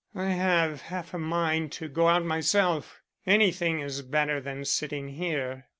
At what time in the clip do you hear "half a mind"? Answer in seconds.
0.81-1.71